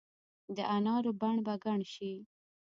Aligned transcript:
دا 0.57 0.69
نارو 0.85 1.11
بڼ 1.21 1.35
به 1.45 1.53
ګڼ 1.63 1.79
شي 1.93 2.11